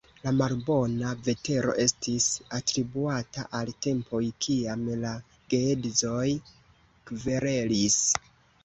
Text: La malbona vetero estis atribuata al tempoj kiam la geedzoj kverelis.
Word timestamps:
La 0.25 0.31
malbona 0.35 1.11
vetero 1.27 1.75
estis 1.83 2.29
atribuata 2.61 3.45
al 3.61 3.71
tempoj 3.87 4.25
kiam 4.47 4.89
la 5.05 5.15
geedzoj 5.57 6.27
kverelis. 7.13 8.03